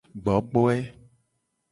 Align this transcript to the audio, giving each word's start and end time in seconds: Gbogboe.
Gbogboe. 0.23 0.77